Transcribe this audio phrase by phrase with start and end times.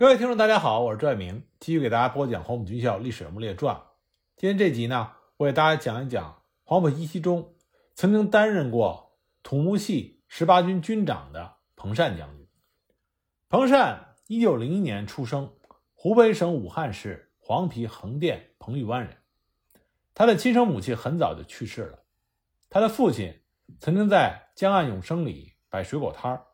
[0.00, 3.82] 各位听众，大家好，我是赵爱明，继续给大家播讲黄埔军校历史人物列传。
[4.34, 7.54] 今天这集呢，我给大家讲一讲黄埔一期中
[7.94, 12.48] 曾经担任过土木系十八军军长的彭善将军。
[13.50, 15.52] 彭善一九零一年出生，
[15.92, 19.18] 湖北省武汉市黄陂横店彭玉湾人。
[20.14, 21.98] 他的亲生母亲很早就去世了，
[22.70, 23.42] 他的父亲
[23.78, 26.46] 曾经在江岸永生里摆水果摊儿，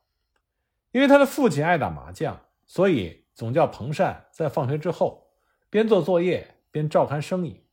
[0.91, 3.25] 因为他的父亲爱打麻将，所以。
[3.37, 5.29] 总叫彭善在放学之后
[5.71, 7.67] 边做作业边照看生意。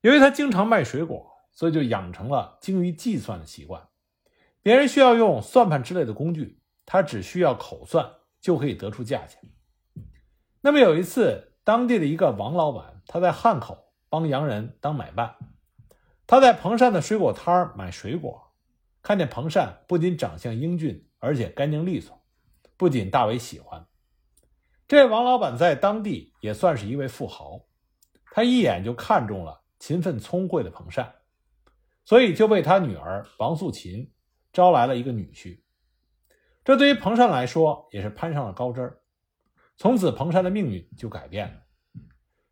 [0.00, 3.88] 由于他经常卖水果，所以就养成了精于计算的习惯。
[4.60, 9.40] 别人需要用算盘之类的工具，他只需要口算就可以得出价钱。
[10.60, 15.36] 那么有一次，当地的一个王老板，他在汉口帮洋人当买办，
[16.26, 18.52] 他在彭善的水果摊买水果，
[19.02, 22.20] 看见彭善不仅长相英俊，而且干净利索，
[22.76, 23.86] 不仅大为喜欢。
[24.88, 27.60] 这位王老板在当地也算是一位富豪，
[28.30, 31.14] 他一眼就看中了勤奋聪慧的彭善，
[32.06, 34.10] 所以就为他女儿王素琴
[34.50, 35.60] 招来了一个女婿。
[36.64, 39.02] 这对于彭善来说也是攀上了高枝儿，
[39.76, 41.60] 从此彭善的命运就改变了。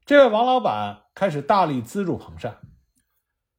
[0.05, 2.61] 这位王老板开始大力资助彭善，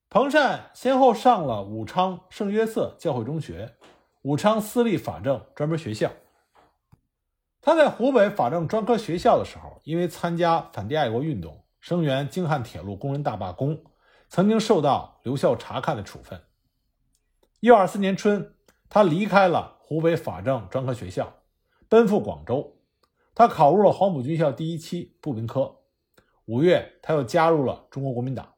[0.08, 3.76] 彭善先后上了武昌圣约瑟教会中学、
[4.22, 6.12] 武昌私立法政专门学校。
[7.68, 13.84] 他在湖北法政专科学校的时候，因为参加反帝爱国运动，声援京汉铁路工人大罢工，
[14.30, 16.42] 曾经受到留校察看的处分。
[17.60, 18.56] 一九二四年春，
[18.88, 21.42] 他离开了湖北法政专科学校，
[21.90, 22.78] 奔赴广州。
[23.36, 25.80] 他考入了黄埔军校第一期步兵科。
[26.46, 28.54] 五月，他又加入了中国国民党。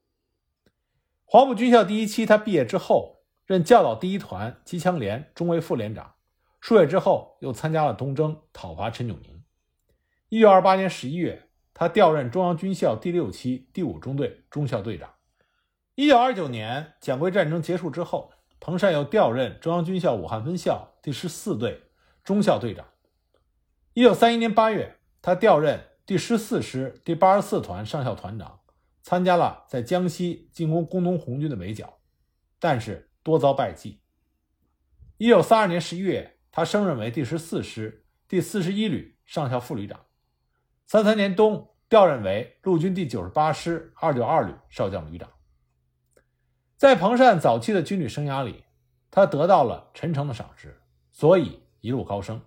[1.26, 6.14] 黄埔军校第一期，他毕业之后任教导第一团机枪连中尉副连长。
[6.62, 9.44] 数月之后，又参加了东征，讨伐陈炯明。
[10.28, 15.16] 一九二八年十一月，他调任中央军校第六期第五中队中校队长。
[15.96, 21.83] 一九二九年，蒋桂战争结束之后，彭善又调任中央军校武汉分校第十四队
[22.23, 22.86] 中校队长。
[23.94, 28.60] 一九三一年八月，他调任第十四师第八十四团上校团长，
[29.02, 32.00] 参加了在江西进攻工农红军的围剿，
[32.60, 34.02] 但是多遭败绩。
[35.17, 36.36] 一九三二年十一月。
[36.59, 39.97] 他升任为第十四师第四十一旅上校副旅长。
[40.86, 45.30] 三三年冬，调任为陆军第九十八师二九二旅少将旅长。
[46.75, 48.65] 在彭善早期的军旅生涯里，
[49.09, 50.81] 他得到了陈诚的赏识，
[51.14, 52.42] 所以一路高升。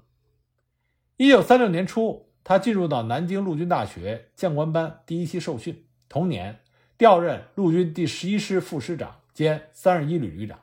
[1.16, 6.60] 一九三六年初，他进入到南京陆军大学将官班第一期受训，同年
[6.98, 10.60] 调任陆军第十一师副师长兼三十一旅旅长。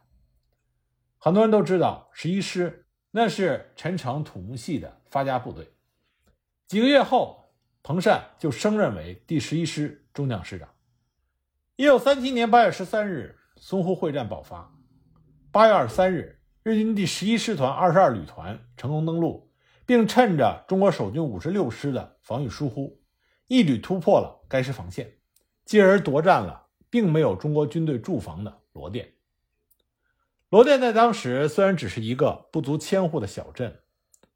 [1.18, 2.86] 很多人都知道十一师。
[3.12, 5.72] 那是陈诚土木系的发家部队。
[6.68, 10.70] 几个月后，彭善就升任为第十一师中将师长。
[11.76, 14.72] 一九三七年八月十三日，淞沪会战爆发。
[15.52, 19.52] 八月二十三日，日军第十一师团二十二旅团成功登陆，
[19.88, 23.02] 并趁着中国守军五十六师的防御疏忽，
[23.48, 25.18] 一举突破了该师防线，
[25.66, 29.12] 继而夺占了并没有中国军队驻防的罗店。
[30.50, 33.82] 罗店在当时虽然只是一个不足千户的小镇，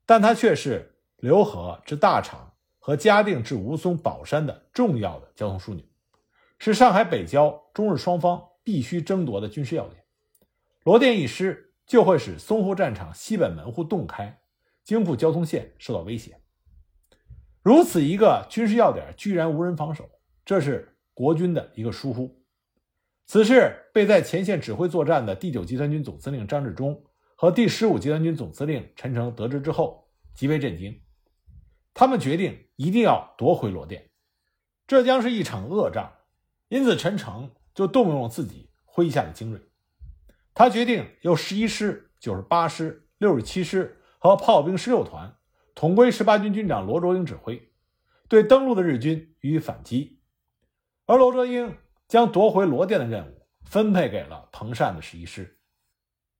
[0.05, 5.83] 但它却是浏河至大厂和嘉定至吴淞宝山的重要的交通枢纽，
[6.59, 10.03] 是上海北郊中日双方必须争夺的军事要点。
[10.83, 14.39] 罗店一失，就会使淞沪战场西北门户洞开，
[14.83, 16.39] 京沪交通线受到威胁。
[17.63, 20.07] 如此一个军事要点居然无人防守，
[20.45, 22.42] 这是国军的一个疏忽。
[23.25, 27.03] 此事被在前线指挥作战的第九集团军总司令张治中
[27.35, 31.01] 和第十五集团军总司令陈诚得知之后，极为震惊。
[31.93, 34.09] 他们决定一定要夺回罗店，
[34.87, 36.13] 这将是一场恶仗。
[36.67, 39.61] 因此，陈诚就动用了自己麾下的精锐，
[40.53, 45.35] 他决定由十一师、九十八师、六十七师和炮兵十六团
[45.75, 47.71] 统归十八军军长罗卓英指挥，
[48.27, 50.19] 对登陆的日军予以反击，
[51.05, 51.77] 而罗卓英。
[52.13, 55.57] 将夺回罗店的任务分配给了彭善的十一师。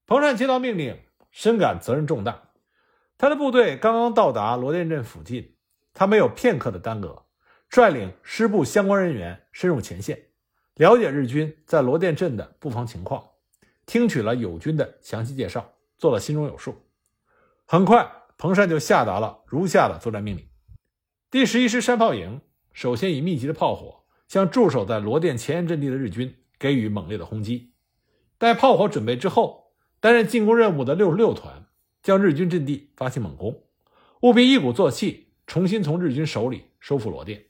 [0.05, 0.99] 彭善接到命令，
[1.31, 2.51] 深感责任重大。
[3.17, 5.55] 他的部队刚刚到达罗店镇附近，
[5.91, 7.25] 他没有片刻的耽搁，
[7.69, 10.27] 率领师部相关人员深入前线，
[10.75, 13.27] 了解日军在罗店镇的布防情况，
[13.87, 16.85] 听取了友军的详细介绍，做了心中有数。
[17.65, 20.47] 很快，彭善就下达了如下的作战命令：
[21.31, 22.41] 第十一师山炮营
[22.73, 24.02] 首先以密集的炮火。
[24.27, 27.73] 向驻守在罗店前沿阵地的日军给予猛烈的轰击。
[28.37, 31.67] 待炮火准备之后，担任进攻任务的六十六团
[32.01, 33.63] 将日军阵地发起猛攻，
[34.21, 37.45] 务必一鼓作气，重新从日军手里收复罗店。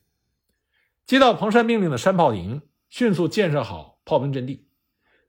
[1.05, 4.67] 接到彭山命令的山炮营迅速建设好炮兵阵地，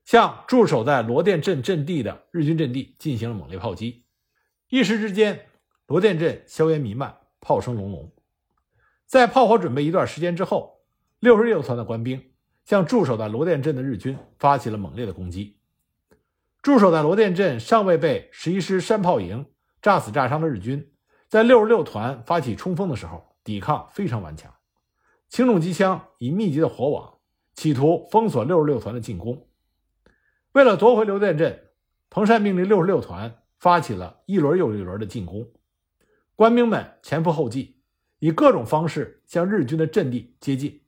[0.05, 4.05] 向驻守在罗店镇阵地的日军阵地进行了猛烈炮击。
[4.69, 5.47] 一时之间，
[5.87, 8.13] 罗店镇硝烟弥漫，炮声隆隆。
[9.05, 10.74] 在炮火准备一段时间之后，
[11.19, 12.31] 六十六团的官兵
[12.65, 15.59] 向驻守在罗店镇的日军发起了猛烈的攻击。
[16.61, 19.45] 驻守在罗店镇尚未被十一师山炮营
[19.81, 20.91] 炸死炸伤的日军，
[21.27, 24.51] 在六十六团发起冲锋的时候，抵抗非常顽强。
[25.29, 27.19] 轻重机枪以密集的火网，
[27.53, 29.47] 企图封锁六十六团的进攻。
[30.53, 31.67] 为了夺回刘店镇，
[32.09, 35.51] 彭善命令六十六团发起了一轮又一轮的进攻。
[36.35, 37.77] 官兵们前赴后继，
[38.19, 40.81] 以各种方式向日军的阵地接近。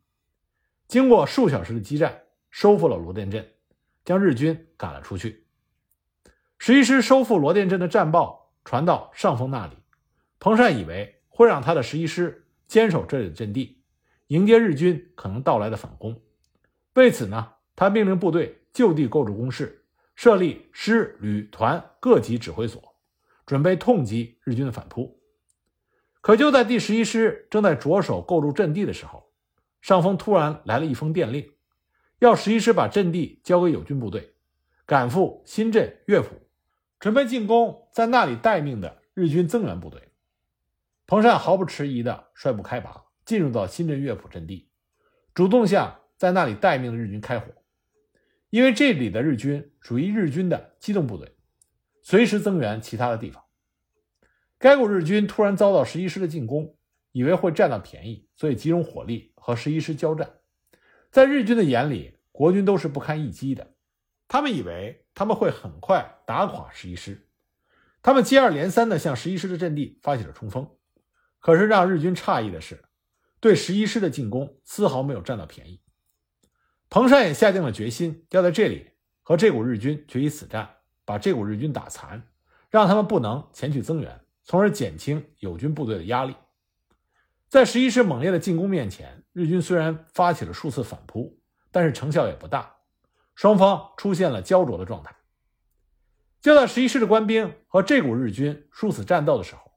[0.88, 3.46] 经过数小时的激战，收复了罗店镇，
[4.06, 5.46] 将日军赶了出去。
[6.58, 9.74] 十一师收复罗店镇的战报传到上峰那里，
[10.40, 13.84] 彭善以为会让他的十一师坚守这里的阵地。
[14.28, 16.22] 迎接日军可能到来的反攻，
[16.96, 19.86] 为此呢，他命令部队就地构筑工事，
[20.16, 22.96] 设立师、旅、团各级指挥所，
[23.46, 25.22] 准备痛击日军的反扑。
[26.20, 29.27] 可就在第十一师正在着手构筑阵地的时候，
[29.88, 31.50] 上峰突然来了一封电令，
[32.20, 34.34] 要十一师把阵地交给友军部队，
[34.86, 36.36] 赶赴新镇乐府，
[37.00, 40.12] 准备进攻在那里待命的日军增援部队。
[41.06, 43.06] 彭善毫不迟疑地率部开拔。
[43.24, 44.70] 进入到新镇乐府阵地，
[45.34, 47.48] 主动向在那里待命的日军开火，
[48.50, 51.36] 因为这里的日军属于日军的机动部队，
[52.02, 53.44] 随时增援其他的地方。
[54.58, 56.77] 该股日军突然遭到十一师的进攻，
[57.18, 60.34] 以为会占到便宜，所以集中火力和十一师交战。
[61.10, 63.74] 在日军的眼里，国军都是不堪一击的，
[64.28, 67.28] 他们以为他们会很快打垮十一师，
[68.04, 70.70] 他们接二连三地向十一师的阵地发起了冲锋。
[71.40, 72.84] 可是让日军诧异的是。
[73.40, 75.80] 对十一师的进攻丝毫没有占到便宜，
[76.90, 78.90] 彭山也下定了决心，要在这里
[79.22, 80.68] 和这股日军决一死战，
[81.06, 82.24] 把这股日军打残，
[82.72, 86.36] 让他们不能前去增援，从而减轻友军部队的压力。
[87.50, 91.40] 在十一师猛烈的进攻面前，日军虽然发起了数次反扑，
[91.72, 92.76] 但是成效也不大，
[93.36, 95.16] 双方出现了焦灼的状态。
[96.42, 99.72] 就在十一师的官兵和这股日军殊死战斗的时候，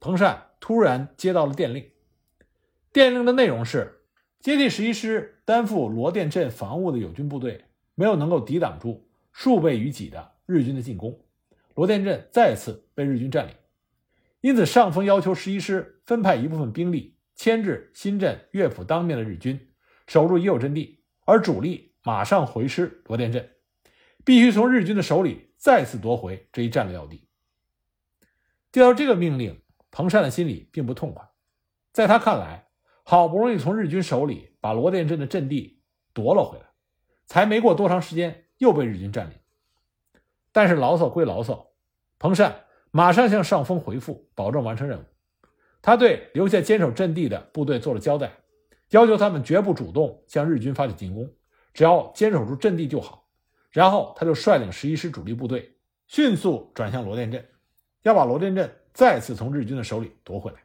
[0.00, 1.90] 彭善突然接到了电令。
[2.92, 4.02] 电令的内容是：
[4.38, 11.24] 接替十一师担负罗店镇防务的友军部队没有能够抵挡住数倍于己的日军的进攻，
[11.74, 13.54] 罗店镇再次被日军占领。
[14.42, 19.74] 因此，上峰要求十一师分派一部分兵力牵制新镇乐府当面的日军，
[20.06, 23.50] 守住已有阵地，而主力马上回师罗店镇，
[24.24, 27.28] 必须从日军的手里再次夺回这一战略要地。
[28.72, 31.28] 接到这个命令，彭善的心里并不痛快，
[31.92, 32.62] 在他看来。
[33.06, 35.82] 好不容易从日军手里把罗店镇的阵地
[36.14, 36.64] 夺了回来，
[37.26, 39.36] 才没过多长时间又被日军占领。
[40.52, 41.72] 但是牢骚归牢骚，
[42.18, 45.04] 彭善马上向上峰回复，保证完成任务。
[45.86, 48.32] 他对留下坚守阵地的部队做了交代，
[48.88, 51.30] 要求他们绝不主动向日军发起进攻，
[51.74, 53.28] 只要坚守住阵地就好。
[53.70, 55.76] 然后他就率领十一师主力部队
[56.06, 57.46] 迅速转向罗店镇，
[58.00, 60.56] 要把罗店镇再次从日军的手里夺回来。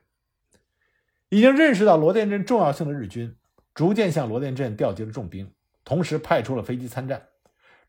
[1.27, 3.35] 已经认识到罗店镇重要性的日军，
[3.75, 5.51] 逐渐向罗店镇调集了重兵，
[5.83, 7.21] 同时派出了飞机参战。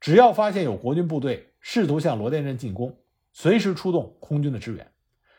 [0.01, 2.99] 只要发现有国军部队试图向罗店镇进攻，
[3.33, 4.91] 随时出动空军的支援，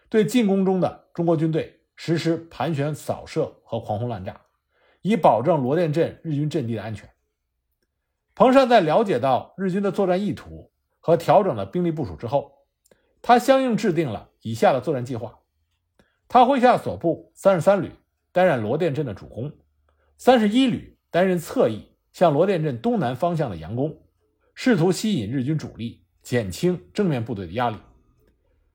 [0.07, 4.41] 对进攻中的中国军队实施盘旋扫射和狂轰滥炸，
[5.03, 7.07] 以保证罗店镇日军阵地的安全。
[8.33, 12.53] 彭善在了解到日军的作战意图和调整了兵力部署之后，
[13.21, 15.41] 他相应制定了以下的作战计划。
[16.27, 17.91] 他麾下所部三十三旅
[18.31, 19.53] 担任罗店镇的主攻，
[20.17, 23.95] 三十一旅担任侧翼，向罗店镇东南方向的佯攻，
[24.55, 27.77] 试图吸引日军主力，减轻正面部队的压力。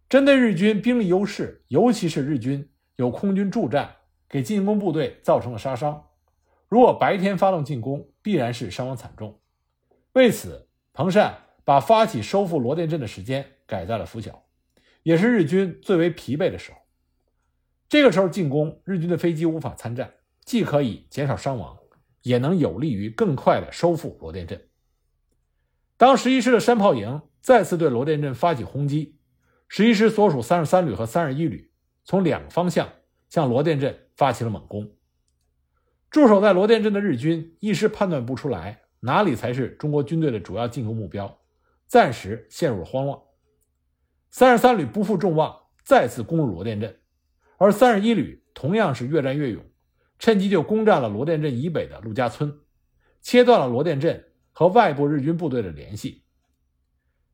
[0.08, 3.96] 针对日军兵力优势，尤其是日军有空军助战，
[4.28, 6.08] 给进攻部队造成了杀伤。
[6.68, 9.38] 如果白天发动进攻，必然是伤亡惨重。
[10.14, 14.44] 为此，彭善把发起收复罗店镇的时间改在了拂晓，
[15.02, 16.78] 也是日军最为疲惫的时候。
[17.88, 21.78] 这个时候进攻，日军的飞机无法参战，既可以减少伤亡，
[22.22, 24.68] 也能有利于更快的收复罗店镇。
[25.96, 29.18] 当十一师的山炮营再次对罗店镇发起轰击，
[29.68, 31.70] 十一师所属三十三旅和三十一旅
[32.06, 32.88] 从两个方向
[33.28, 34.90] 向罗店镇发起了猛攻。
[36.08, 41.38] 驻守在罗店镇的日军一时判断不出来哪里才是中国军队的主要进攻目标，
[41.86, 43.18] 暂时陷入了慌乱。
[44.30, 46.98] 三十三旅不负众望，再次攻入罗店镇。
[47.58, 49.64] 而三十一旅同样是越战越勇，
[50.18, 52.60] 趁机就攻占了罗店镇以北的陆家村，
[53.20, 56.24] 切断了罗店镇和外部日军部队的联系。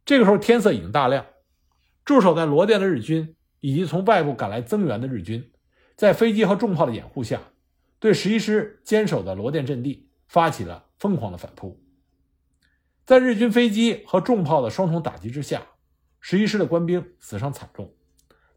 [0.05, 1.26] 这个时候天色已经大亮，
[2.05, 5.50] 驻守在罗店的日军以及从外部赶来增援的日军，
[5.97, 7.40] 在飞机和重炮的掩护下，
[7.99, 11.83] 对十一师坚守的罗店阵地发起了疯狂的反扑。
[13.07, 15.62] 在日军飞机和重炮的双重打击之下，
[16.21, 17.95] 十一师的官兵死伤惨重，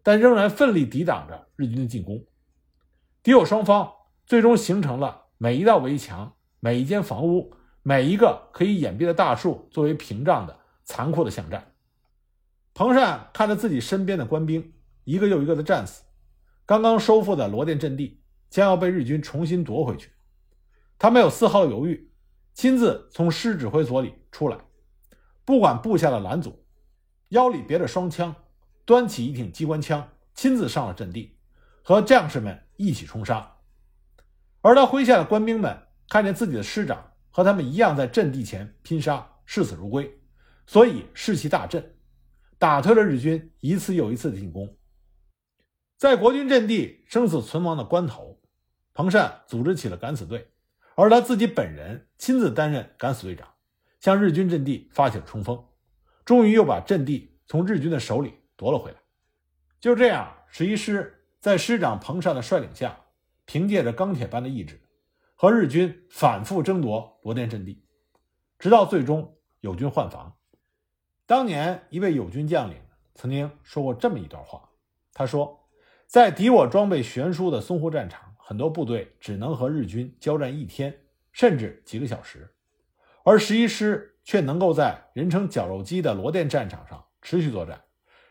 [0.03, 2.25] 但仍然奋力抵挡着日军的进攻。
[3.23, 3.91] 敌我双方
[4.25, 10.59] 最终形成了每一道围墙、每一间房屋、每一个可以掩蔽的大树作为屏障的。
[10.87, 11.73] 残酷的巷战，
[12.75, 14.71] 彭善看着自己身边的官兵
[15.05, 16.03] 一个又一个的战死，
[16.65, 20.11] 刚刚收复的罗店阵地将要被日军重新夺回去，
[20.97, 22.11] 他没有丝毫犹豫，
[22.53, 24.57] 亲自从师指挥所里出来，
[25.45, 26.65] 不管部下的拦阻，
[27.29, 28.35] 腰里别着双枪，
[28.83, 31.37] 端起一挺机关枪，亲自上了阵地，
[31.83, 33.57] 和将士们一起冲杀。
[34.61, 35.77] 而他麾下的官兵们
[36.09, 40.19] 看见自己的师长和他们一样在阵地前拼杀，视死如归。
[40.65, 41.95] 所以士气大振，
[42.57, 44.75] 打退了日军一次又一次的进攻。
[45.97, 48.41] 在国军阵地生死存亡的关头，
[48.93, 50.49] 彭善组织起了敢死队，
[50.95, 53.47] 而他自己本人亲自担任敢死队长，
[53.99, 55.65] 向日军阵地发起了冲锋，
[56.25, 58.97] 终于又把阵地从日军的手里夺了回来。
[59.79, 62.99] 就这样，十一师在师长彭善的率领下，
[63.45, 64.81] 凭借着钢铁般的意志，
[65.35, 67.85] 和日军反复争夺罗店阵地，
[68.59, 70.35] 直到最终友军换防。
[71.25, 72.77] 当年一位友军将领
[73.13, 74.69] 曾经说过这么一段话，
[75.13, 75.64] 他说
[76.15, 80.97] ：“在敌我装备悬殊的淞沪战场，很多部队只能和日军交战一天，
[81.33, 82.55] 甚至几个小时，
[83.25, 87.83] 而十一师却能够在人称‘绞肉机’的罗店战场上持续作战，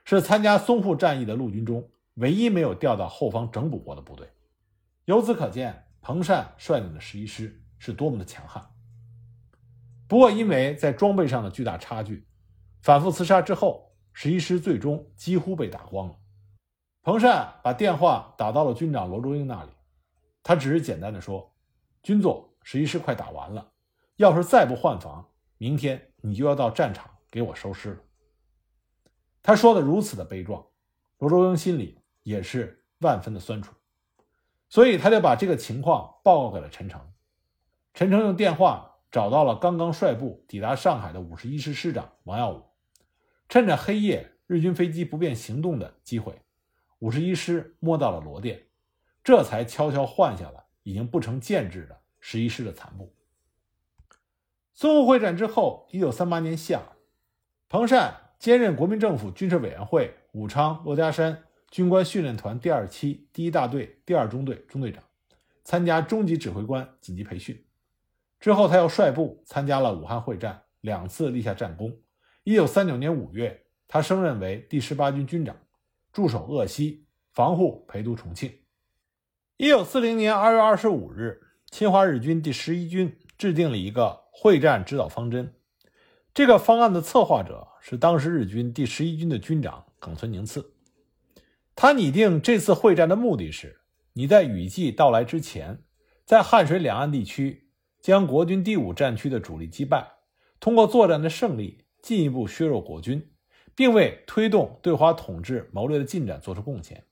[0.07, 4.27] 是参加淞沪战役的陆军中唯一没有调到后方整补过的部队。
[5.05, 8.67] 由此可见，彭善率领的十一师是多么的强悍。
[10.09, 12.27] 不过，因为在装备上的巨大差距。”
[12.81, 16.17] 反复厮杀之后，十一师最终几乎被打光了。
[17.05, 19.69] 彭善把电话打到了军长罗卓英那里，
[20.43, 21.55] 他只是简单的说
[22.03, 23.73] ：“军座，十一师快打完了，
[24.17, 27.99] 要是再不换防，明天你就要到战场给我收尸了。”
[29.45, 30.65] 他说的如此的悲壮，
[31.19, 33.75] 罗卓英心里也是万分的酸楚，
[34.71, 36.99] 所以他就把这个情况报告给了陈诚。
[37.93, 42.63] 陈诚用电话找到了刚刚率部抵达上海的五十一师师长王耀武。
[43.47, 46.41] 趁着黑夜，日军飞机不便行动的机会，
[47.05, 48.63] 五十一师摸到了罗店，
[49.23, 53.15] 这才悄悄换下了已经不成建制的十一师的残部。
[54.75, 56.81] 淞沪会战之后，一九三八年夏，
[57.69, 65.05] 彭善兼任国民政府军事委员会武昌珞珈山军官训练团第二期第一大队第二中队中队长，
[65.63, 67.67] 参加中级指挥官紧急培训。
[68.41, 71.99] 之后，他又率部参加了武汉会战，两次立下战功。
[72.45, 75.55] 一九三九年五月，他升任为第十八军军长，
[76.15, 78.61] 驻守鄂西，防护陪都重庆。
[79.57, 81.41] 一九四零年二月二十五日，
[81.73, 85.53] 侵华日军第十一军制定了一个会战指导方针。
[86.33, 90.75] 这个方案的策划者是当时日军第十一军的军长冈村宁次。
[91.75, 93.81] 他拟定这次会战的目的是：
[94.13, 95.83] 你在雨季到来之前，
[96.25, 100.13] 在汉水两岸地区将国军第五战区的主力击败，
[100.61, 101.81] 通过作战的胜利。
[102.01, 103.31] 进一步削弱国军，
[103.75, 107.05] 并为推动对华统治谋略的进展做出贡献。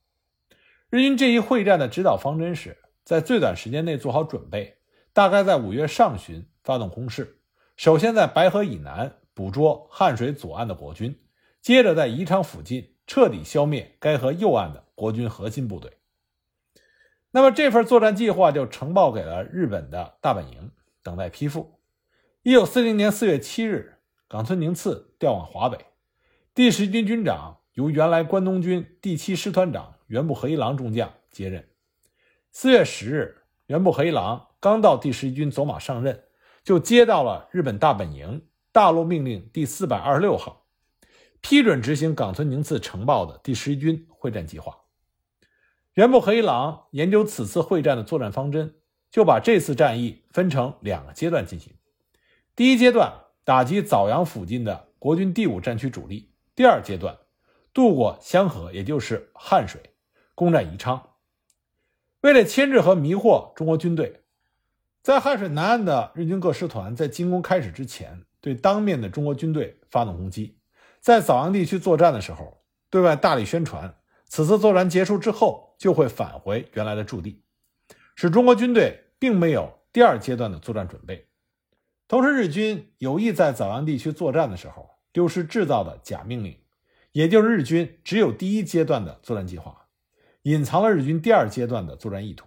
[0.90, 4.78] 日军这一会战的指导方针是在最短时间内做好准备，
[5.12, 7.38] 大概在五月上旬发动攻势。
[7.76, 11.18] 首先在白河以南捕捉汉水左岸的国军，
[11.60, 15.92] 接着在宜昌附近彻底消灭该河右岸的国军核心部队。
[17.30, 20.70] 那么这份作战计划就呈报给了日本的大本营，
[21.02, 21.80] 等待批复。
[22.42, 23.98] 一九四零年四月七日。
[24.28, 25.76] 冈村宁次调往华北，
[26.54, 31.66] 第十军军长由原来关东军第七师团长原部和一郎中将接任。
[32.50, 36.24] 四月十日，原部和一郎刚到第十一军走马上任，
[36.62, 40.66] 就接到了日本大本营大陆命令第四百二十六号，
[41.40, 44.76] 批准执行冈村宁次呈报的第十一军会战计划。
[45.94, 48.74] 原部和一郎研究此次会战的作战方针，
[49.10, 51.72] 就把这次战役分成两个阶段进行。
[52.54, 53.20] 第一阶段。
[53.44, 56.31] 打击枣阳附近的国军第五战区主力。
[56.54, 57.16] 第二阶段，
[57.72, 59.94] 渡过香河，也就是汉水，
[60.34, 61.10] 攻占宜昌。
[62.20, 64.22] 为了牵制和迷惑中国军队，
[65.02, 70.58] 在汉水南岸的日军各师团在进攻开始之前，对当面的中国军队发动攻击。
[71.00, 77.42] 在枣阳地区作战的时候，对外大力宣传，此次作战结束之后就会返回原来的驻地，
[78.14, 81.26] 使中国军队并没有第二阶段的作战准备。
[82.06, 86.58] 同时，日军有意在枣阳地区作战的时候，丢失制造的假命令，
[87.12, 89.86] 也就是日军只有第一阶段的作战计划，
[90.42, 92.46] 隐藏了日军第二阶段的作战意图。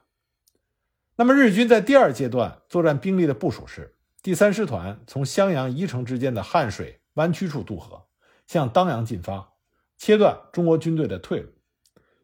[1.17, 8.07] 那么，日军在第二阶段作战兵力的部署是：第三师团从襄阳、宜城之间的汉水弯曲处渡河，
[8.47, 9.53] 向当阳进发，
[9.97, 11.51] 切断中国军队的退路；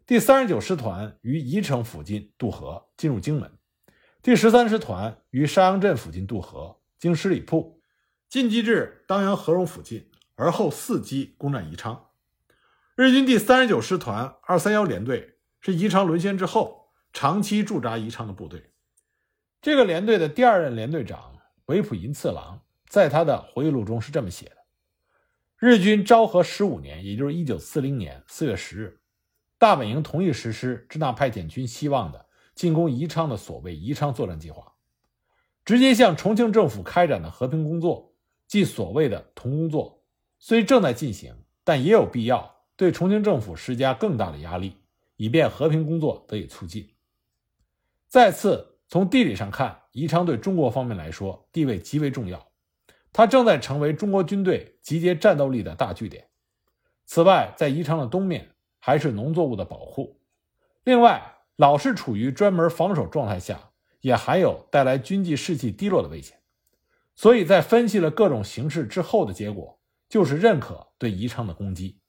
[0.05, 3.49] 第三十九师团于宜城附近渡河，进入荆门；
[4.21, 7.81] 第十三师团于沙洋镇附近渡河，经十里铺
[8.27, 10.10] 进击至当阳合荣附近，
[10.41, 12.07] 而后伺机攻占宜昌。
[12.95, 18.71] 日军第三十九师团二三幺联队是宜昌沦陷之后长期驻扎宜昌的部队。
[19.61, 24.55] 这个连队的第二任连队长维普银次郎在他的回忆录中是这么写的：
[25.59, 28.99] 日军昭和十五年，也就是一九四零年四月十日，
[29.59, 34.73] 大本营同意实施支那派遣军希望的进攻宜昌的所谓宜昌作战计划，
[35.63, 38.15] 直接向重庆政府开展的和平工作，
[38.47, 40.00] 即所谓的同工作，
[40.41, 41.33] 虽正在进行，
[41.63, 44.75] 但也有必要对重庆政府施加更大的压力，
[45.15, 46.89] 以便和平工作得以促进。
[48.09, 48.67] 再次。
[48.91, 52.51] 从地理上看，宜昌对中国方面来说地位极为重要，
[53.13, 56.27] 它正在成为中国军队集结战斗力的大据点。
[57.05, 60.19] 此外，在宜昌的东面还是农作物的保护，
[60.83, 63.69] 另外，老是处于专门防守状态下，
[64.01, 66.39] 也还有带来军纪士气低落的危险。
[67.15, 69.79] 所以在分析了各种形势之后的结果，
[70.11, 71.99] 就是认可对宜昌的攻击。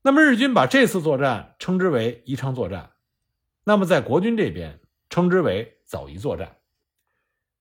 [0.00, 2.92] 那么，日军把这次作战称之为宜昌作战，
[3.64, 4.80] 那么在国军这边。
[5.10, 6.56] 称之为枣宜作战，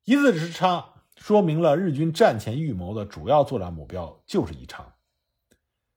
[0.06, 4.92] 一字之差，说明了日军战前预谋的主要作战目标就是宜昌。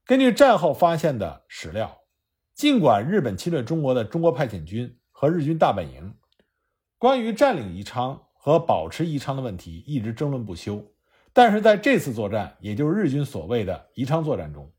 [0.05, 2.03] 根据战后发现的史料，
[2.53, 6.15] 尽管日本侵略中国的中国派遣军和日军大本营
[6.99, 10.93] 关于占领宜昌和保持宜昌的问题一直争论不休，
[11.36, 14.72] 但是在这次作战，也就是日军所谓的宜昌作战中，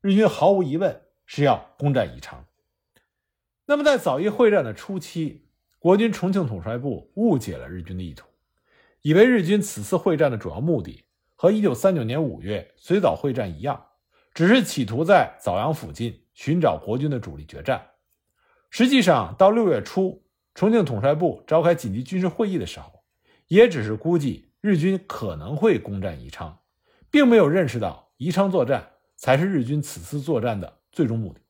[0.00, 2.44] 日军毫无疑问是要攻占宜昌。
[3.66, 5.42] 那么在枣宜会战的初期。
[5.78, 8.26] 国军重庆统帅部误解了日军的意图，
[9.02, 11.04] 以为日军此次会战的主要目的
[11.36, 13.86] 和1939年5月随枣会战一样，
[14.32, 17.84] 只是企图在枣阳附近寻找国军的主力决战。
[18.70, 23.04] 实际上，到6月初，重庆统帅部召开紧急军事会议的时候，
[23.46, 26.58] 也只是估计日军可能会攻占宜昌，
[27.08, 31.40] 并没有认识到宜昌作战才是日军此次作战的最终目的。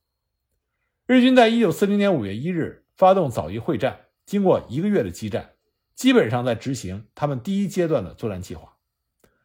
[1.07, 4.00] 日军在1940年5月1日发动枣宜会战。
[4.26, 5.52] 经过一个月的激战，
[5.94, 8.76] 基本上在执行他们第一阶段的作战计划。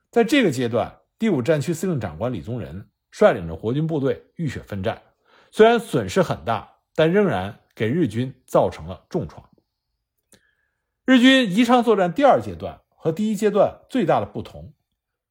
[0.10, 5.02] 在这个阶段，第五战区司令长官李宗仁率领着国军部队浴血奋战，
[5.52, 9.50] 虽然损失很大，但仍然给日军造成了重创。
[11.06, 14.74] 日军宜昌作战第二阶段和第一阶段最大的不同，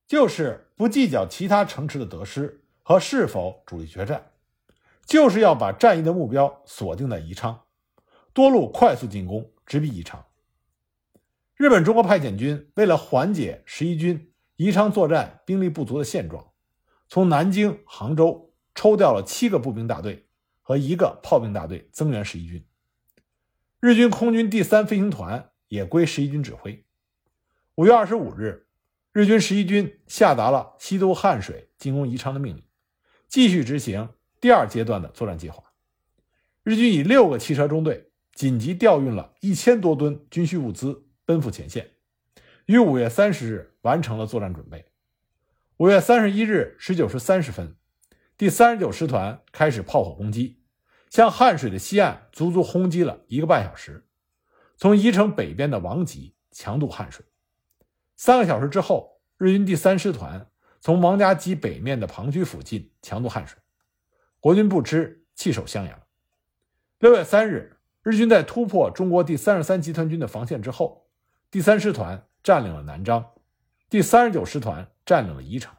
[0.04, 4.33] 就是不计较其他城池的得失和是否主力决战，
[5.06, 7.62] 就是要把战役的目标锁定在宜昌。
[8.33, 10.26] 多路快速进攻，直逼宜昌。
[11.54, 16.50] 日本中国派遣军为了缓解十一军宜昌作战兵力不足的现状，
[17.06, 20.26] 从南京、杭州抽调了七个步兵大队
[20.61, 22.66] 和一个炮兵大队增援十一军。
[23.78, 26.85] 日军空军第三飞行团也归十一军指挥。
[27.76, 28.66] 五月二十五日，
[29.12, 32.64] 日军十一军下达了西渡汉水进攻宜昌的命令，
[33.28, 34.09] 继续执行
[34.40, 35.62] 第二阶段的作战计划。
[36.62, 38.06] 日军以六个汽车中队。
[38.33, 41.90] 紧急调运了一千多吨军需物资，奔赴前线，
[42.64, 44.87] 于五月三十日完成了作战准备。
[45.76, 47.76] 五月三十一日十九时三十分，
[48.38, 50.62] 第三十九师团开始炮火攻击，
[51.11, 54.06] 向汉水的西岸足足轰击了一个半小时，
[54.78, 57.26] 从宜城北边的王集强渡汉水。
[58.22, 60.46] 三个小时之后，日军第三师团
[60.78, 63.59] 从王家集北面的庞区附近强渡汉水，
[64.40, 65.98] 国军不支，弃守襄阳。
[66.98, 67.78] 六月三日。
[68.02, 71.06] 日军在突破中国第三十三集团军的防线之后，
[71.50, 73.24] 第三师团占领了南漳，
[73.88, 75.74] 第三十九师团占领了宜城。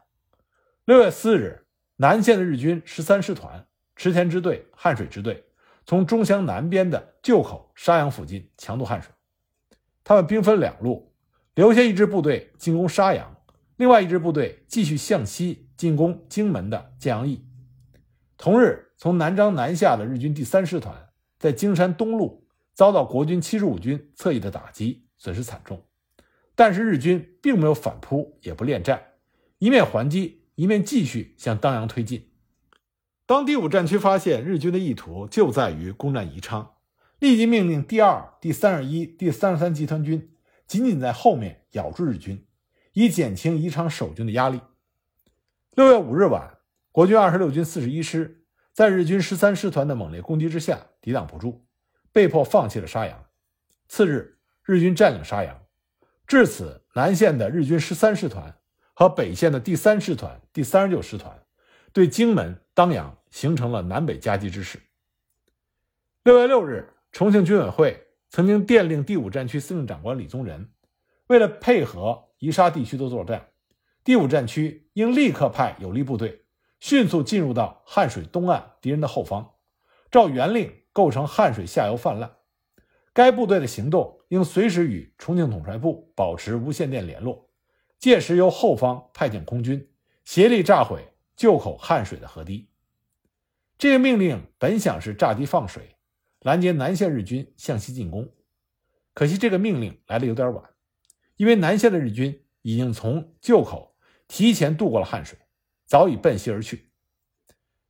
[0.84, 5.44] 六月四日，南线的日军十三师团、池田支队、汉水支队
[5.86, 9.12] 从中乡南边的旧口、沙洋附近强渡汉水。
[10.02, 11.11] 他们兵分两路，
[11.54, 13.36] 留下一支部队进攻沙洋，
[13.76, 17.44] 另外一支部队继续向西进攻荆门的建阳驿。
[18.38, 21.08] 同日，从南章南下的日军第三师团。
[21.38, 25.84] 在京山东路遭到国军七十五军侧翼的打击，损失惨重。
[26.54, 29.02] 但是日军并没有反扑，也不恋战，
[29.58, 32.30] 一面还击，一面继续向当阳推进。
[33.26, 36.74] 当第五战区发现日军的意图就在于攻占宜昌，
[37.18, 40.30] 立即命令第二、第三十一、第三十三集团军
[40.72, 42.46] 紧紧在后面咬住日军，
[42.94, 44.58] 以减轻宜昌守军的压力。
[45.72, 51.66] 六月五日晚，国军二十六军四十一师在日军十三师团的猛烈攻击之下抵挡不住，
[52.10, 53.22] 被迫放弃了沙洋。
[53.86, 55.60] 次日，日军占领沙洋，
[56.26, 58.56] 至此，南线的日军十三师团
[58.94, 61.38] 和北线的第三师团、第三十九师团
[61.92, 64.80] 对荆门、当阳形成了南北夹击之势。
[66.24, 70.70] 六月六日，重庆军委会曾经电令第五战区司令长官李宗仁，
[71.26, 73.50] 为了配合宜沙地区的作战。
[74.02, 76.40] 第五战区应立刻派有力部队
[76.80, 79.52] 迅速进入到汉水东岸敌人的后方，
[80.10, 82.38] 照原令构成汉水下游泛滥。
[83.12, 87.50] 该部队的行动应随时与重庆统帅部保持无线电联络，
[87.98, 89.90] 届时由后方派遣空军
[90.24, 92.66] 协力炸毁旧口汉水的河堤。
[93.76, 95.91] 这个命令本想是炸堤放水，
[96.42, 98.32] 拦截南线日军向西进攻，
[99.14, 100.70] 可惜这个命令来的有点晚，
[101.36, 103.90] 因为南线的日军已经从旧口。
[104.28, 105.38] 提前渡过了汉水，
[105.84, 106.88] 早已奔西而去。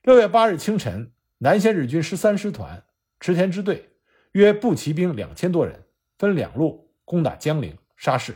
[0.03, 2.83] 六月八日清晨，南线日军十三师团
[3.21, 3.91] 池田支队
[4.33, 5.85] 约步骑兵两千多人，
[6.19, 8.35] 分两路攻打江陵沙市。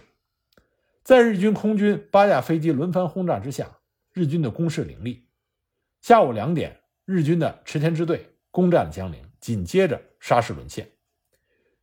[1.03, 3.79] 在日军空军八架飞机轮番轰炸之下，
[4.13, 5.27] 日军的攻势凌厉。
[6.01, 10.93] 下午两点，日军的池田支队攻占了江陵，紧接着沙市沦陷。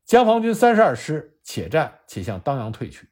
[0.05, 3.07] 江防军三十二师且战且向当阳退去，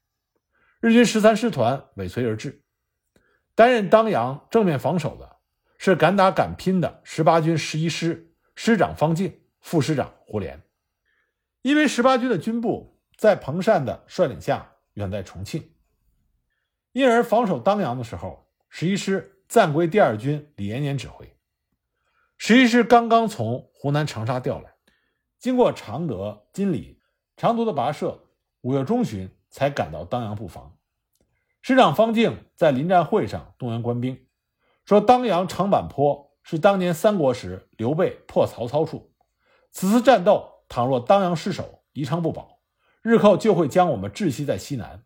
[0.80, 2.64] 日军十三师团尾随而至。
[3.56, 5.38] 担任当阳正面防守的
[5.78, 10.60] 是敢打敢拼的十八军十一师师长方静、副师长胡琏。
[11.62, 15.72] 因为十八军的军部在彭善的率领下远在重庆，
[16.92, 21.38] 因而防守当阳的时候，十一师暂归第二军李延年指挥。
[22.44, 24.74] 十一师刚刚从湖南长沙调来，
[25.38, 27.00] 经过常德、金里、
[27.38, 28.24] 长途的跋涉，
[28.62, 30.76] 五月中旬才赶到当阳布防。
[31.62, 34.26] 师长方敬在临战会上动员官兵，
[34.86, 39.14] 说：“当阳长坂坡是当年三国时刘备破曹操处，
[39.72, 42.58] 此次战斗倘若当阳失守，宜昌不保，
[43.04, 45.04] 日寇就会将我们窒息在西南。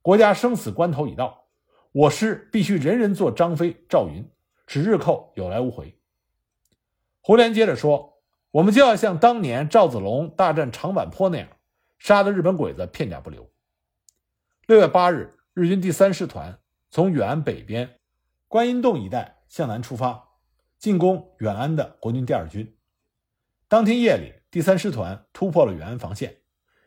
[0.00, 1.44] 国家生死关头已到，
[1.92, 4.26] 我师必须人人做张飞、赵云，
[4.66, 5.94] 使日寇有来无回。”
[7.26, 8.18] 胡琏接着说
[8.52, 11.48] ：“我们就要像当年赵子龙大战长坂坡那样，
[11.98, 13.50] 杀得日本鬼子片甲不留。”
[14.68, 15.34] 六月八日。
[15.54, 16.58] 日军第三师团
[16.90, 18.00] 从远安北边
[18.48, 20.32] 观音洞一带向南出发，
[20.78, 22.76] 进攻远安的国军第二军。
[23.68, 26.38] 当天夜里，第三师团突破了远安防线，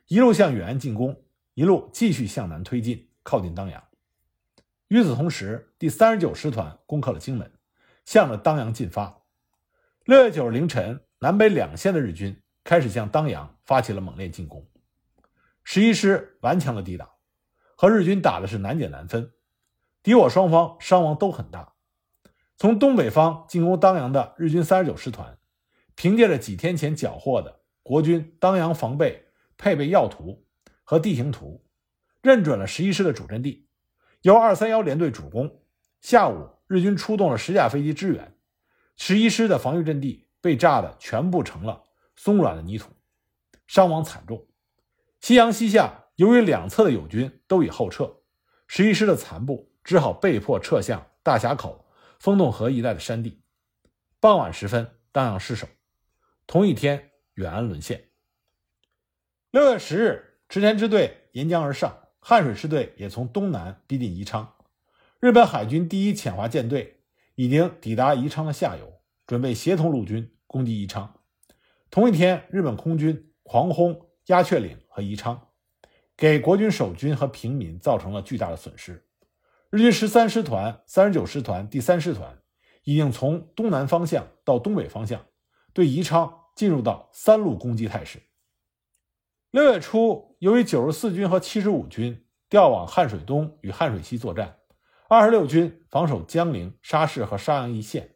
[0.08, 1.24] 一路向远安进攻，
[1.54, 3.82] 一路继续向南推进，靠近当阳。
[4.90, 7.50] 与此同时，第三十九师团攻克了荆门，
[8.04, 9.17] 向着当阳进发。
[10.08, 14.66] 六月九日凌晨，南北两线的日军开始向当阳发起了猛烈进攻，
[15.66, 17.10] 十一师顽强的抵挡。
[17.76, 19.34] 和日军打的是难解难分，
[20.02, 21.74] 敌我双方伤亡都很大。
[22.56, 25.38] 从东北方进攻当阳的日军三十九师团，
[25.96, 29.26] 凭借着几天前缴获的国军当阳防备
[29.58, 30.48] 配备要图
[30.86, 31.66] 和地形图，
[32.22, 33.68] 认准了十一师的主阵地，
[34.22, 35.64] 由二三幺联队主攻。
[36.00, 38.37] 下午，日军出动了十架飞机支援，
[38.98, 42.90] 十一师的防御阵地被炸得全部成了松软的泥土，
[43.66, 44.46] 伤亡惨重。
[45.22, 46.04] 夕阳西下。
[46.18, 48.24] 由于两侧的友军都已后撤，
[48.68, 51.86] 十一师的残部只好被迫撤向大峡口、
[52.18, 53.44] 风洞河一带的山地。
[54.20, 55.68] 傍晚时分，当阳失守。
[56.48, 58.10] 同一天，远安沦陷。
[59.52, 64.56] 六月十日，池田支队沿江而上，汉水支队也从东南逼近宜昌。
[65.20, 66.97] 日本海军第一遣华舰队
[67.38, 71.22] 已经抵达宜昌的下游，准备协同陆军攻击宜昌。
[71.92, 75.50] 同一天，日本空军狂轰鸦雀岭和宜昌。
[76.18, 79.06] 给国军守军和平民造成了巨大的损失。
[79.70, 82.42] 日军十三师团、三十九师团、第三师团
[82.84, 85.24] 已经从东南方向到东北方向，
[85.74, 88.20] 对宜昌进入到三路攻击态势。
[89.52, 94.57] 六月初，由于九十四军和七十五军调往汉水东与汉水西作战，
[95.10, 98.16] 二十六军防守江陵、沙市和沙阳一线。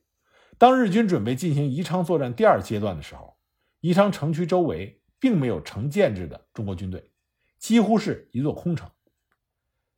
[0.58, 3.38] 当日军准备进行宜昌作战第二阶段的时候，
[3.80, 7.10] 宜昌城区周围并没有成建制的中国军队。
[7.58, 8.89] 几乎是一座空城。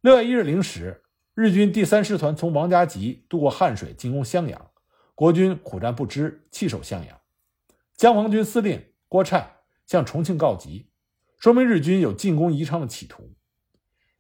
[0.02, 1.04] 六月一日零时，
[1.34, 4.70] 日军第三师团从王家集渡过汉水进攻襄阳，
[5.16, 7.20] 国军苦战不支，弃守襄阳。
[7.96, 9.48] 江防军司令郭忏
[9.88, 10.92] 向重庆告急，
[11.40, 13.34] 说明日军有进攻宜昌的企图。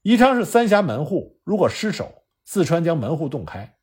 [0.02, 3.78] 宜昌是三峡门户，如果失守，四川将门户洞开。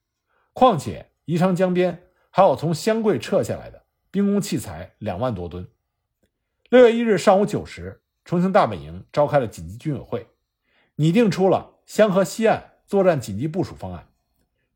[0.53, 5.68] 况且宜昌江边还有从湘桂撤下来的兵工器材两万多吨。
[6.68, 10.29] 六月一日上午九时，重庆大本营召开了紧急军委会，
[10.96, 14.09] 拟定出了湘河西岸作战紧急部署方案。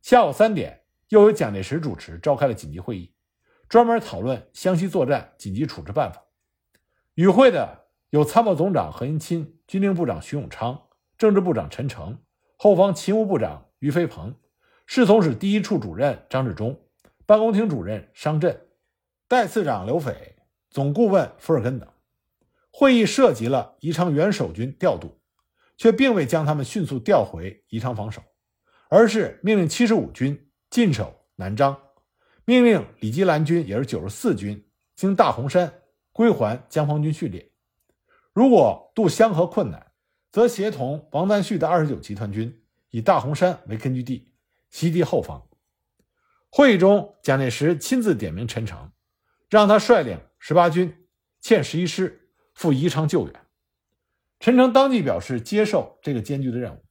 [0.01, 3.15] 下午三点，又由蒋介石主持召开了紧急会议，
[3.69, 6.25] 专门讨论湘西作战紧急处置办法。
[7.15, 12.19] 与会的有参谋总长何应钦、军令部长徐永昌、政治部长陈诚、
[12.57, 14.35] 后方勤务部长于飞鹏、
[14.87, 16.81] 侍从室第一处主任张治中、
[17.27, 18.59] 办公厅主任商震、
[19.29, 20.37] 代次长刘斐、
[20.71, 21.87] 总顾问福尔根等。
[22.71, 25.21] 会议涉及了宜昌原守军调度，
[25.77, 28.23] 却并未将他们迅速调回宜昌防守，
[28.89, 31.77] 而是命令七十五军进守南漳，
[32.47, 34.67] 命令李基兰军也是九十四军
[34.97, 35.71] 经大洪山
[36.11, 37.53] 归还江防军序列。
[38.33, 39.93] 如果渡湘河困难，
[40.33, 42.64] 则协同王旦旭的二十九集团军
[42.95, 44.31] 以大洪山为根据地，
[44.71, 45.49] 袭击后方。
[46.49, 48.93] 会议中，蒋介石亲自点名陈诚，
[49.51, 51.09] 让他率领十八军
[51.41, 53.47] 欠十一师赴宜昌救援。
[54.39, 56.85] 陈诚当即表示接受这个艰巨的任务。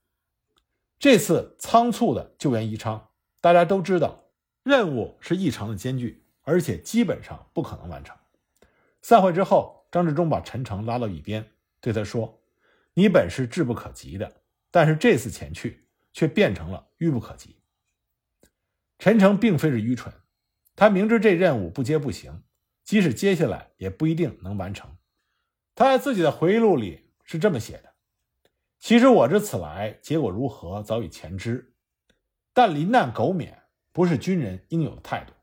[0.98, 3.08] 这次仓促的救援宜昌，
[3.40, 4.24] 大家都知道，
[4.62, 8.14] 任务是异常的艰巨，而且基本上不可能完成。
[9.00, 12.42] 散会之后，张治中把陈诚拉到一边，对他说。
[12.92, 15.83] 你本是志不可及的，但是这次前去
[16.14, 17.58] 却变成了愚不可及。
[18.98, 20.14] 陈诚并非是愚蠢，
[20.74, 22.44] 他明知这任务不接不行，
[22.84, 24.96] 即使接下来也不一定能完成。
[25.74, 27.94] 他在自己的回忆录里是这么写的
[28.78, 31.74] ：“其实我之此来，结果如何早已前知，
[32.54, 35.34] 但临难苟免不是军人应有的态度。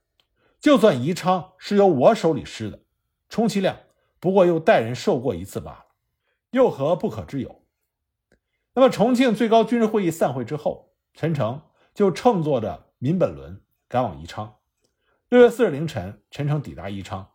[0.60, 2.80] 就算宜昌是由我手里失的，
[3.28, 3.78] 充其量
[4.20, 5.86] 不过又带人受过一次罢了。”
[6.52, 7.61] 又何不可之有？
[8.74, 11.62] 那么，重庆最高军事会议散会之后，陈诚
[11.94, 14.56] 就乘坐着民本轮赶往宜昌。
[15.28, 17.32] 六月四日凌晨，陈诚抵达宜昌，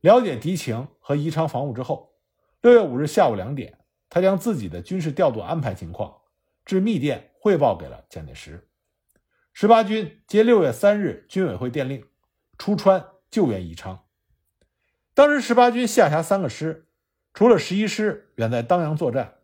[0.00, 2.12] 了解敌情和宜昌防务之后，
[2.60, 6.16] 六月五日下午两点，他将自己的军事调度安排情况
[6.64, 8.68] 致密电汇报给了蒋介石。
[9.52, 12.04] 十八军接六月三日军委会电令，
[12.56, 14.04] 出川救援宜昌。
[15.14, 16.84] 当时，十八军下辖三个师。
[17.34, 19.37] 除了十一师远在当阳作战，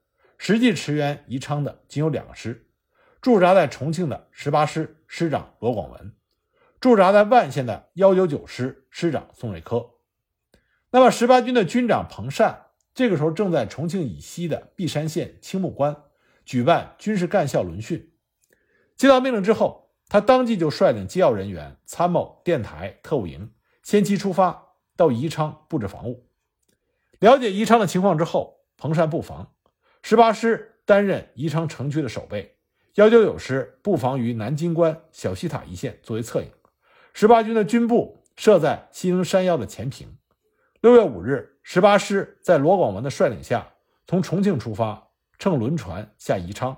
[0.46, 2.66] 实际驰援宜昌的仅有两个师：
[3.22, 6.14] 驻扎在重庆的十八师师长罗广文，
[6.82, 10.02] 驻扎在万县的幺九九师师长宋瑞珂。
[10.90, 15.96] 那么，十八军的军长彭善这个时候正在重庆以西的璧山县青木关
[16.44, 18.12] 举办军事干校轮训。
[18.98, 23.50] 接到命令之后，他当即就率领机要人员、参谋、电台、特务营
[23.82, 26.28] 先期出发到宜昌布置防务。
[27.18, 29.53] 了解宜昌的情况之后，彭善布防，
[30.06, 32.58] 十八师担任宜昌城区的守备，
[32.96, 36.50] 幺九九师布防于南京关小西塔一线作为侧应，
[37.14, 40.18] 十八军的军部设在西营山腰的前坪。
[40.82, 43.72] 六月五日，十八师在罗广文的率领下
[44.06, 46.76] 从重庆出发，乘轮船下宜昌，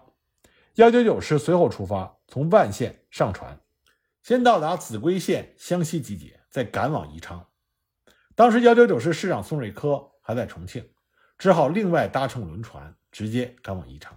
[0.76, 3.58] 幺九九师随后出发，从万县上船，
[4.22, 7.44] 先到达秭归县湘西集结，再赶往宜昌。
[8.36, 10.12] 当时幺九九师师长宋瑞珂。
[10.22, 10.88] 还在重庆，
[11.38, 14.14] 只好另外搭乘轮船直接赶往宜昌。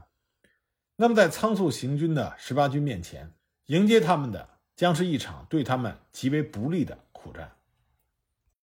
[0.97, 3.33] 那么，在仓促行军的十八军面前，
[3.67, 7.55] 迎接他们的将是一场对他们极为不利的苦战。